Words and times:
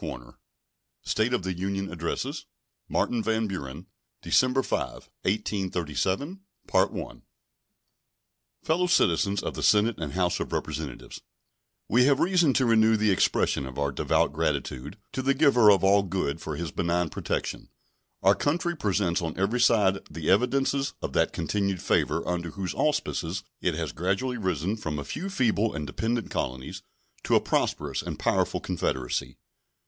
State 1.03 1.31
of 1.31 1.43
the 1.43 1.53
Union 1.55 1.91
Address 1.93 2.45
Martin 2.89 3.21
van 3.21 3.45
Buren 3.45 3.85
December 4.23 4.63
5, 4.63 5.11
1837 5.25 6.41
Fellow 8.63 8.87
Citizens 8.87 9.43
of 9.43 9.53
the 9.53 9.61
Senate 9.61 9.99
and 9.99 10.13
House 10.13 10.39
of 10.39 10.51
Representatives: 10.51 11.21
We 11.87 12.05
have 12.05 12.19
reason 12.19 12.51
to 12.55 12.65
renew 12.65 12.97
the 12.97 13.11
expression 13.11 13.67
of 13.67 13.77
our 13.77 13.91
devout 13.91 14.33
gratitude 14.33 14.97
to 15.11 15.21
the 15.21 15.35
Giver 15.35 15.71
of 15.71 15.83
All 15.83 16.01
Good 16.01 16.41
for 16.41 16.55
His 16.55 16.71
benign 16.71 17.11
protection. 17.11 17.69
Our 18.23 18.33
country 18.33 18.75
presents 18.75 19.21
on 19.21 19.37
every 19.37 19.59
side 19.59 19.99
the 20.09 20.31
evidences 20.31 20.95
of 21.03 21.13
that 21.13 21.31
continued 21.31 21.79
favor 21.79 22.27
under 22.27 22.49
whose 22.49 22.73
auspices 22.73 23.43
it, 23.61 23.75
has 23.75 23.91
gradually 23.91 24.39
risen 24.39 24.77
from 24.77 24.97
a 24.97 25.03
few 25.03 25.29
feeble 25.29 25.75
and 25.75 25.85
dependent 25.85 26.31
colonies 26.31 26.81
to 27.25 27.35
a 27.35 27.39
prosperous 27.39 28.01
and 28.01 28.17
powerful 28.17 28.59
confederacy. 28.59 29.37